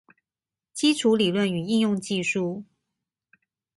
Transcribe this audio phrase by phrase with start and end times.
[0.73, 2.63] 基礎理論與應用技術